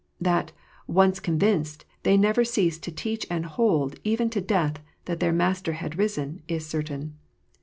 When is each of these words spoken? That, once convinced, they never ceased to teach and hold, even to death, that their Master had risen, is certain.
That, 0.19 0.51
once 0.87 1.19
convinced, 1.19 1.85
they 2.01 2.17
never 2.17 2.43
ceased 2.43 2.81
to 2.85 2.91
teach 2.91 3.27
and 3.29 3.45
hold, 3.45 3.99
even 4.03 4.31
to 4.31 4.41
death, 4.41 4.79
that 5.05 5.19
their 5.19 5.31
Master 5.31 5.73
had 5.73 5.95
risen, 5.99 6.41
is 6.47 6.65
certain. 6.65 7.17